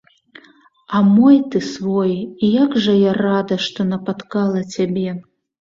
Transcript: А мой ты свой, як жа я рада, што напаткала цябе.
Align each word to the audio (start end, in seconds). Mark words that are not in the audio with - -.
А 0.87 0.97
мой 1.15 1.37
ты 1.55 1.61
свой, 1.73 2.13
як 2.63 2.71
жа 2.87 2.97
я 3.03 3.13
рада, 3.23 3.61
што 3.69 3.89
напаткала 3.93 4.67
цябе. 4.77 5.09